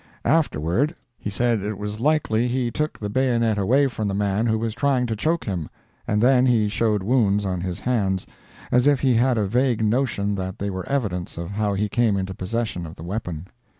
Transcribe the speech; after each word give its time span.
Afterward, 0.25 0.95
he 1.19 1.29
said 1.29 1.61
it 1.61 1.77
was 1.77 1.99
likely 1.99 2.47
he 2.47 2.71
took 2.71 2.97
the 2.97 3.07
bayonet 3.07 3.59
away 3.59 3.85
from 3.85 4.07
the 4.07 4.15
man 4.15 4.47
who 4.47 4.57
was 4.57 4.73
trying 4.73 5.05
to 5.05 5.15
choke 5.15 5.43
him—and 5.43 6.23
then 6.23 6.47
he 6.47 6.69
showed 6.69 7.03
wounds 7.03 7.45
on 7.45 7.61
his 7.61 7.81
hands, 7.81 8.25
as 8.71 8.87
if 8.87 9.01
he 9.01 9.13
had 9.13 9.37
a 9.37 9.45
vague 9.45 9.83
notion 9.83 10.33
that 10.33 10.57
they 10.57 10.71
were 10.71 10.89
evidence 10.89 11.37
of 11.37 11.51
how 11.51 11.75
he 11.75 11.87
came 11.87 12.17
into 12.17 12.33
possession 12.33 12.87
of 12.87 12.95
the 12.95 13.03
weapon. 13.03 13.45